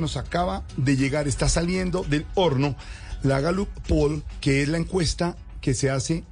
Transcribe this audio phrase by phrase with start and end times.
[0.00, 2.76] Nos acaba de llegar, está saliendo del horno
[3.22, 6.24] la Gallup Poll, que es la encuesta que se hace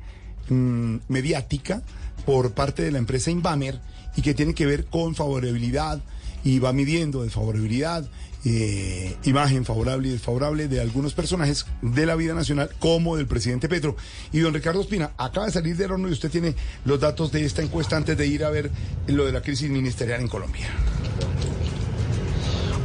[0.48, 1.82] mm, mediática
[2.24, 3.80] por parte de la empresa Inbamer
[4.16, 6.00] y que tiene que ver con favorabilidad
[6.44, 8.08] y va midiendo desfavorabilidad,
[8.44, 13.68] eh, imagen favorable y desfavorable de algunos personajes de la vida nacional como del presidente
[13.68, 13.96] Petro.
[14.32, 17.44] Y don Ricardo Espina acaba de salir del horno y usted tiene los datos de
[17.44, 18.70] esta encuesta antes de ir a ver
[19.08, 20.68] lo de la crisis ministerial en Colombia.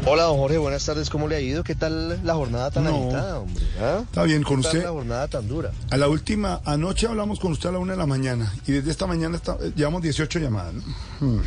[0.06, 1.10] Hola, don Jorge, buenas tardes.
[1.12, 1.64] ¿Cómo le ha ido?
[1.64, 2.96] ¿Qué tal la jornada tan No.
[3.04, 3.64] agitada, hombre?
[3.80, 4.00] ¿Ah?
[4.04, 4.84] Está bien, con ¿Qué tal usted.
[4.86, 5.72] la jornada tan dura?
[5.92, 8.90] A la última, anoche hablamos con usted a la una de la mañana y desde
[8.92, 10.74] esta mañana está- eh, llevamos 18 llamadas.
[10.74, 11.42] ¿no?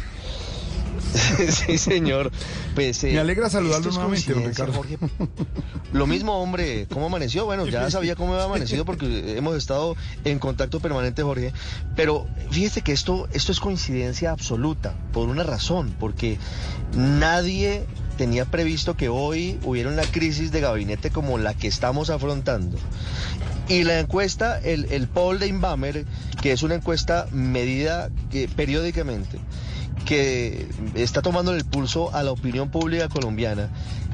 [1.50, 2.30] sí, señor.
[2.76, 4.72] Pues, eh, Me alegra saludarlo nuevamente, don Ricardo.
[4.72, 4.98] Jorge.
[5.92, 6.86] Lo mismo, hombre.
[6.92, 7.44] ¿Cómo amaneció?
[7.46, 11.52] Bueno, ya sabía cómo había amanecido porque hemos estado en contacto permanente, Jorge.
[11.96, 16.38] Pero fíjese que esto, esto es coincidencia absoluta, por una razón, porque
[16.96, 17.84] nadie
[18.14, 22.78] tenía previsto que hoy hubiera una crisis de gabinete como la que estamos afrontando.
[23.68, 26.04] Y la encuesta, el, el poll de Inbamer,
[26.40, 29.38] que es una encuesta medida que, periódicamente,
[30.04, 33.70] que está tomando el pulso a la opinión pública colombiana,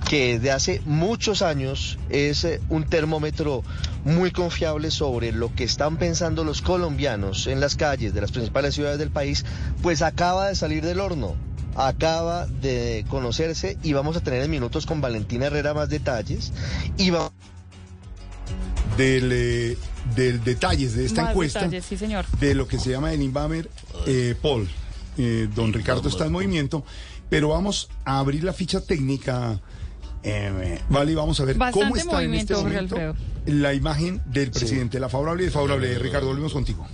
[0.09, 3.63] que desde hace muchos años es eh, un termómetro
[4.05, 8.75] muy confiable sobre lo que están pensando los colombianos en las calles de las principales
[8.75, 9.45] ciudades del país,
[9.83, 11.35] pues acaba de salir del horno.
[11.77, 16.53] Acaba de conocerse y vamos a tener en minutos con Valentina Herrera más detalles
[16.97, 17.31] y vamos
[18.97, 19.79] Del, eh,
[20.17, 22.27] del detalles de esta Más encuesta, detalles, sí, señor.
[22.41, 23.71] de lo que se llama el Inbamer
[24.07, 24.69] eh, Poll.
[25.17, 26.85] Eh, don Ricardo está en movimiento,
[27.29, 29.61] pero vamos a abrir la ficha técnica.
[30.23, 33.15] eh, vale, y vamos a ver Bastante cómo está en este momento Alfredo.
[33.47, 35.99] la imagen del presidente, la favorable y desfavorable.
[35.99, 36.87] Ricardo, volvemos contigo.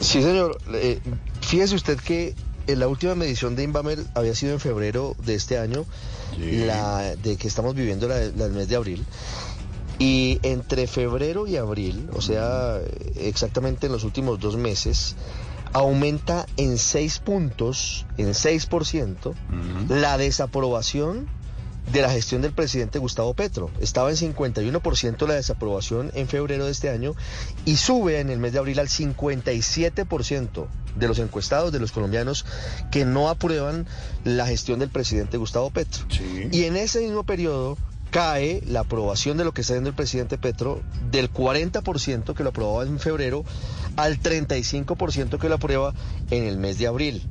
[0.00, 0.58] Sí, señor.
[0.74, 1.00] Eh,
[1.42, 2.34] fíjese usted que
[2.76, 5.84] la última medición de Inbamer había sido en febrero de este año,
[6.38, 9.04] la de que estamos viviendo la, la del mes de abril.
[9.98, 12.80] Y entre febrero y abril, o sea,
[13.16, 15.14] exactamente en los últimos dos meses,
[15.72, 19.34] aumenta en seis puntos, en 6%,
[19.88, 21.28] la desaprobación
[21.92, 23.70] de la gestión del presidente Gustavo Petro.
[23.80, 27.14] Estaba en 51% la desaprobación en febrero de este año
[27.64, 32.44] y sube en el mes de abril al 57% de los encuestados, de los colombianos,
[32.90, 33.86] que no aprueban
[34.24, 36.04] la gestión del presidente Gustavo Petro.
[36.10, 36.48] Sí.
[36.52, 37.76] Y en ese mismo periodo
[38.10, 42.50] cae la aprobación de lo que está haciendo el presidente Petro del 40% que lo
[42.50, 43.44] aprobaba en febrero
[43.96, 45.94] al 35% que lo aprueba
[46.30, 47.22] en el mes de abril.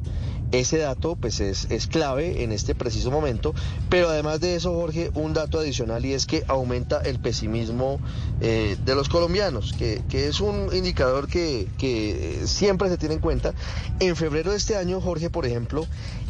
[0.51, 3.53] Ese dato pues es, es clave en este preciso momento,
[3.89, 7.99] pero además de eso, Jorge, un dato adicional y es que aumenta el pesimismo
[8.41, 13.21] eh, de los colombianos, que, que es un indicador que, que siempre se tiene en
[13.21, 13.53] cuenta.
[13.99, 15.85] En febrero de este año, Jorge, por ejemplo,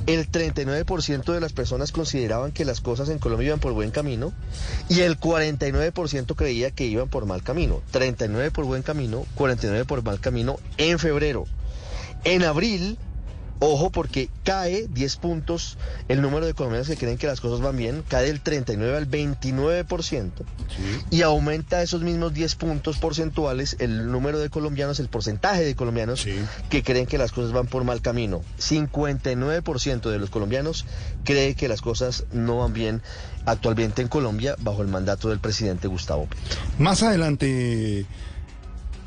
[0.06, 4.34] el 39% de las personas consideraban que las cosas en Colombia iban por buen camino
[4.90, 7.82] y el 49% creía que iban por mal camino.
[7.92, 11.46] 39 por buen camino, 49 por mal camino en febrero.
[12.24, 12.98] En abril,
[13.60, 15.78] ojo porque cae 10 puntos
[16.08, 19.10] el número de colombianos que creen que las cosas van bien, cae del 39 al
[19.10, 20.32] 29%
[21.12, 26.22] y aumenta esos mismos 10 puntos porcentuales el número de colombianos, el porcentaje de colombianos
[26.22, 26.36] Sí.
[26.70, 28.42] que creen que las cosas van por mal camino.
[28.60, 30.86] 59% de los colombianos
[31.24, 33.02] cree que las cosas no van bien
[33.46, 36.60] actualmente en Colombia bajo el mandato del presidente Gustavo Petro.
[36.78, 38.06] Más adelante,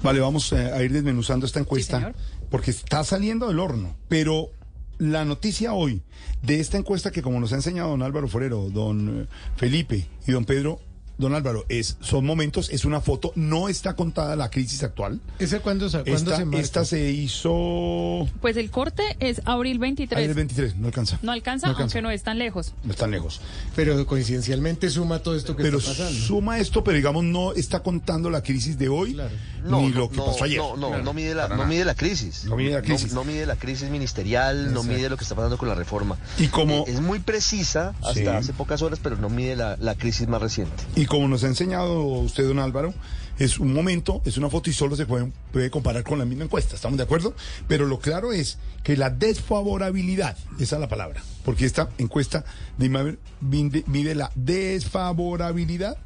[0.02, 2.14] vale, vamos eh, a ir desmenuzando esta encuesta señor.
[2.52, 4.50] Porque está saliendo del horno, pero
[4.98, 6.02] la noticia hoy
[6.42, 10.32] de esta encuesta que como nos ha enseñado don Álvaro Forero, don eh, Felipe y
[10.32, 10.78] don Pedro,
[11.22, 15.20] don Álvaro, es son momentos, es una foto, no está contada la crisis actual.
[15.38, 16.60] ¿Ese cuándo, sa- cuándo Esta, se marca?
[16.60, 20.18] esta se hizo Pues el corte es abril 23.
[20.18, 21.18] ayer el 23, no alcanza.
[21.22, 22.74] No alcanza, aunque no es tan lejos.
[22.84, 23.40] No están lejos.
[23.74, 26.12] Pero coincidencialmente suma todo esto que Pero está pasando.
[26.20, 29.30] suma esto, pero digamos no está contando la crisis de hoy Claro.
[29.64, 30.58] ni lo que pasó ayer.
[30.58, 31.04] No, no, Claro.
[31.04, 32.44] no mide la, no mide la crisis.
[32.44, 33.12] No mide la crisis.
[33.12, 36.18] No, mide la crisis ministerial, no mide lo que está pasando con la reforma.
[36.38, 38.26] Y como- Es muy precisa hasta Sí.
[38.26, 40.82] hace pocas horas, pero no mide la, la crisis más reciente.
[40.96, 42.94] Y como nos ha enseñado usted, don Álvaro,
[43.38, 46.44] es un momento, es una foto y solo se puede, puede comparar con la misma
[46.44, 47.34] encuesta, ¿estamos de acuerdo?
[47.68, 52.46] Pero lo claro es que la desfavorabilidad, esa es la palabra, porque esta encuesta
[52.78, 55.98] de Inbamer mide, la desfavorabilidad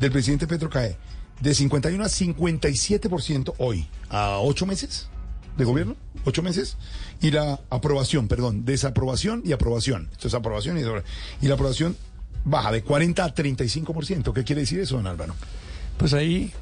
[0.00, 0.96] del presidente Petro cae
[1.40, 5.08] de 51 a 57% hoy, a ocho meses
[5.56, 5.94] de gobierno,
[6.24, 6.78] ocho meses,
[7.20, 10.08] y la aprobación, perdón, desaprobación y aprobación.
[10.10, 10.80] Esto es aprobación y,
[11.44, 11.96] y la aprobación
[12.48, 14.32] baja de 40 a 35%.
[14.32, 15.34] ¿Qué quiere decir eso, don Álvaro?
[15.96, 16.52] Pues ahí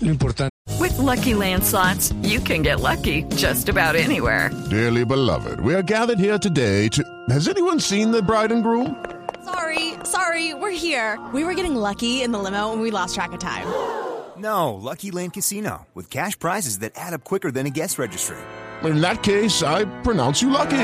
[0.00, 0.50] lo importante.
[0.78, 4.50] With Lucky Land slots, you can get lucky just about anywhere.
[4.70, 7.02] Dearly beloved, we are gathered here today to.
[7.30, 8.96] Has anyone seen the bride and groom?
[9.44, 11.18] Sorry, sorry, we're here.
[11.32, 13.66] We were getting lucky in the limo and we lost track of time.
[14.38, 18.36] No, Lucky Land Casino, with cash prizes that add up quicker than a guest registry.
[18.84, 20.76] In that case, I pronounce you lucky.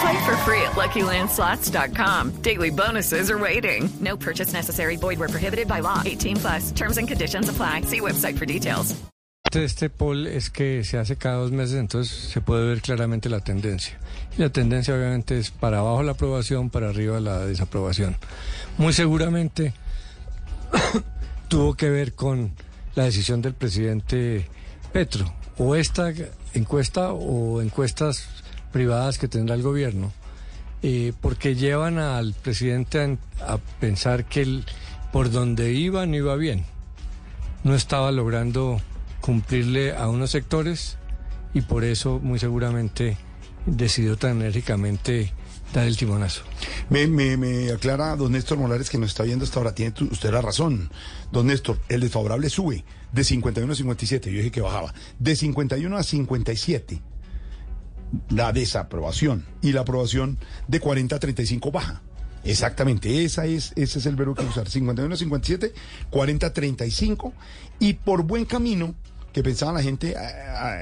[0.00, 2.42] Play for free at LuckyLandSlots.com.
[2.42, 3.88] Daily bonuses are waiting.
[4.00, 4.96] No purchase necessary.
[4.96, 6.02] Void where prohibited by law.
[6.04, 6.72] 18 plus.
[6.72, 7.82] Terms and conditions apply.
[7.82, 8.94] See website for details.
[9.52, 13.40] Este poll es que se hace cada dos meses, entonces se puede ver claramente la
[13.40, 13.98] tendencia.
[14.36, 18.16] Y la tendencia obviamente es para abajo la aprobación, para arriba la desaprobación.
[18.76, 19.72] Muy seguramente
[21.48, 22.52] tuvo que ver con
[22.96, 24.46] la decisión del presidente
[24.92, 26.12] Petro, o esta
[26.54, 28.28] encuesta o encuestas
[28.76, 30.12] privadas que tendrá el gobierno,
[30.82, 34.60] eh, porque llevan al presidente a, pensar que
[35.14, 36.66] por donde iba no iba bien,
[37.64, 38.78] no estaba logrando
[39.22, 40.98] cumplirle a unos sectores
[41.54, 43.16] y por eso muy seguramente
[43.64, 45.32] decidió tan enérgicamente
[45.72, 46.42] dar el timonazo.
[46.90, 49.74] Me, me, aclara don Néstor Molares que nos está viendo hasta ahora.
[49.74, 50.90] Tiene usted la razón.
[51.32, 54.30] Don Néstor, el desfavorable sube de 51 a 57.
[54.30, 54.92] Yo dije que bajaba.
[55.18, 57.00] De 51 a 57.
[58.30, 59.44] La desaprobación.
[59.62, 60.38] Y la aprobación
[60.68, 62.02] de 40 a 35 baja.
[62.44, 64.68] Exactamente, esa es, ese es el verbo que usar.
[64.68, 65.72] 51 a 57,
[66.10, 67.32] 40 a 35.
[67.80, 68.94] Y por buen camino,
[69.32, 70.14] que pensaba la gente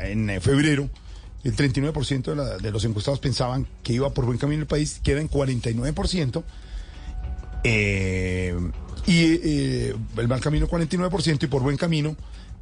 [0.05, 0.91] en febrero,
[1.43, 5.00] el 39% de, la, de, los encuestados pensaban que iba por buen camino el país,
[5.03, 6.43] queda en 49%.
[7.67, 8.33] Eh,
[9.06, 12.17] y eh, el mal camino 49% y por buen camino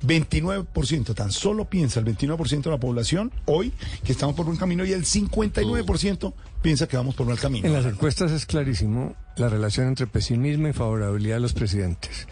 [0.07, 1.15] 29%.
[1.15, 3.73] Tan solo piensa el 29% de la población hoy
[4.05, 7.67] que estamos por buen camino y el 59% piensa que vamos por mal camino.
[7.67, 12.27] En las encuestas es clarísimo la relación entre pesimismo y favorabilidad de los presidentes.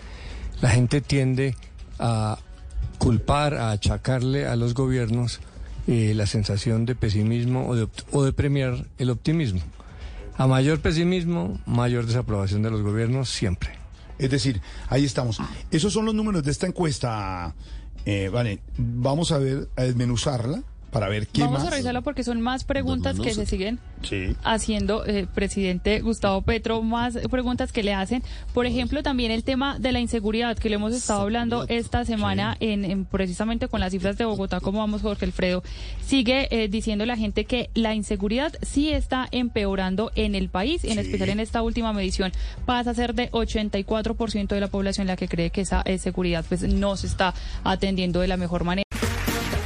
[0.60, 1.54] La gente tiende
[1.98, 2.38] a
[2.98, 5.40] culpar, a achacarle a los gobiernos
[5.86, 9.60] eh, la sensación de pesimismo o de, o de, premiar el optimismo.
[10.36, 13.79] A mayor pesimismo, mayor desaprobación de los gobiernos siempre.
[14.20, 15.40] Es decir, ahí estamos.
[15.70, 17.54] Esos son los números de esta encuesta.
[18.04, 21.68] Eh, vale, vamos a ver, a desmenuzarla para ver qué Vamos más.
[21.68, 24.34] a revisarlo porque son más preguntas que se siguen Sí.
[24.44, 28.22] haciendo, eh, presidente Gustavo Petro, más preguntas que le hacen.
[28.54, 32.56] Por ejemplo, también el tema de la inseguridad, que le hemos estado hablando esta semana
[32.60, 35.62] en, en precisamente con las cifras de Bogotá, como vamos, Jorge Alfredo.
[36.04, 40.94] Sigue eh, diciendo la gente que la inseguridad sí está empeorando en el país, en
[40.94, 40.98] Sí.
[41.00, 42.32] especial en esta última medición.
[42.66, 46.44] Pasa a ser de 84% de la población la que cree que esa eh, seguridad
[46.48, 47.34] pues no se está
[47.64, 48.84] atendiendo de la mejor manera.